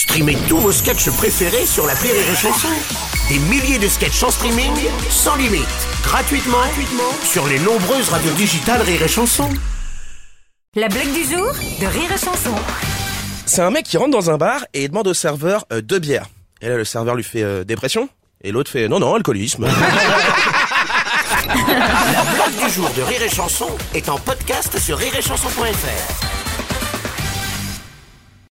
Streamez 0.00 0.38
tous 0.48 0.56
vos 0.56 0.72
sketchs 0.72 1.10
préférés 1.10 1.66
sur 1.66 1.86
la 1.86 1.92
Rire 1.92 2.14
et 2.14 2.34
Chanson. 2.34 2.68
Des 3.28 3.38
milliers 3.38 3.78
de 3.78 3.86
sketchs 3.86 4.22
en 4.22 4.30
streaming, 4.30 4.72
sans 5.10 5.36
limite, 5.36 5.66
gratuitement, 6.02 6.56
gratuitement 6.56 7.12
sur 7.22 7.46
les 7.46 7.58
nombreuses 7.58 8.08
radios 8.08 8.32
digitales 8.32 8.80
Rire 8.80 9.02
et 9.02 9.08
Chanson. 9.08 9.50
La 10.74 10.88
blague 10.88 11.12
du 11.12 11.22
jour 11.24 11.52
de 11.52 11.86
Rire 11.86 12.10
et 12.14 12.18
Chanson. 12.18 12.54
C'est 13.44 13.60
un 13.60 13.70
mec 13.70 13.84
qui 13.84 13.98
rentre 13.98 14.12
dans 14.12 14.30
un 14.30 14.38
bar 14.38 14.64
et 14.72 14.88
demande 14.88 15.06
au 15.06 15.12
serveur 15.12 15.66
euh, 15.70 15.82
deux 15.82 15.98
bières. 15.98 16.30
Et 16.62 16.70
là, 16.70 16.78
le 16.78 16.86
serveur 16.86 17.14
lui 17.14 17.22
fait 17.22 17.42
euh, 17.42 17.64
dépression. 17.64 18.08
Et 18.42 18.52
l'autre 18.52 18.70
fait 18.70 18.88
non, 18.88 19.00
non, 19.00 19.14
alcoolisme. 19.14 19.66
La 21.46 22.24
blague 22.24 22.56
du 22.66 22.70
jour 22.72 22.88
de 22.96 23.02
Rire 23.02 23.20
et 23.22 23.28
Chanson 23.28 23.68
est 23.92 24.08
en 24.08 24.16
podcast 24.16 24.78
sur 24.78 24.96
rireetchanson.fr. 24.96 26.39